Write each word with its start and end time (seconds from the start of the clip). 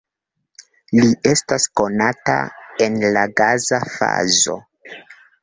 Li 0.99 1.03
estas 1.31 1.67
konata 1.81 2.39
en 2.87 2.99
la 3.19 3.27
gaza 3.43 3.83
fazo. 3.99 4.59